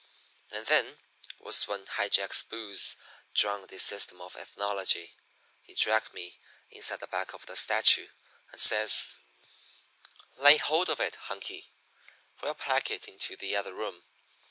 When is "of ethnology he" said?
4.19-5.75